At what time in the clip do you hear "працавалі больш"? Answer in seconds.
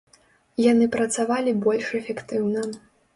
0.95-1.91